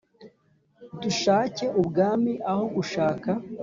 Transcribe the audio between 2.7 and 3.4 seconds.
gushaka